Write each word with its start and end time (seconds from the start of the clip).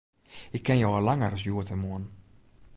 Ik 0.57 0.63
ken 0.63 0.77
jo 0.81 0.89
al 0.95 1.05
langer 1.09 1.31
as 1.35 1.43
hjoed 1.45 1.69
en 1.73 1.81
moarn. 1.83 2.05